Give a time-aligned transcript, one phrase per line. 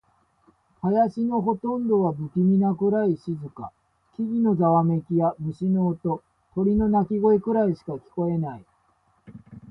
[0.81, 3.71] 林のほとんどは不気味なくらい静か。
[4.15, 6.23] 木々のざわめきや、虫の音、
[6.55, 8.65] 鳥の鳴き声くらいしか聞こえない。